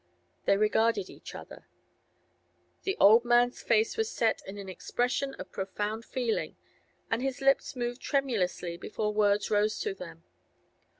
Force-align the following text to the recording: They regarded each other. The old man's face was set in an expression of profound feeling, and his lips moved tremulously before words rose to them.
They 0.45 0.57
regarded 0.57 1.11
each 1.11 1.35
other. 1.35 1.67
The 2.85 2.97
old 2.99 3.23
man's 3.23 3.61
face 3.61 3.97
was 3.97 4.11
set 4.11 4.41
in 4.47 4.57
an 4.57 4.67
expression 4.67 5.35
of 5.35 5.51
profound 5.51 6.05
feeling, 6.05 6.55
and 7.11 7.21
his 7.21 7.39
lips 7.39 7.75
moved 7.75 8.01
tremulously 8.01 8.77
before 8.77 9.13
words 9.13 9.51
rose 9.51 9.79
to 9.81 9.93
them. 9.93 10.23